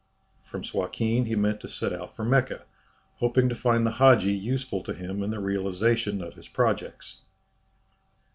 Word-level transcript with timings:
From 0.43 0.63
Suakin 0.63 1.25
he 1.25 1.35
meant 1.35 1.59
to 1.59 1.67
set 1.69 1.93
out 1.93 2.15
for 2.15 2.25
Mecca, 2.25 2.63
hoping 3.17 3.49
to 3.49 3.53
find 3.53 3.85
the 3.85 3.91
Hadji 3.91 4.33
useful 4.33 4.81
to 4.81 4.95
him 4.95 5.21
in 5.21 5.29
the 5.29 5.39
realization 5.39 6.23
of 6.23 6.33
his 6.33 6.47
projects. 6.47 7.21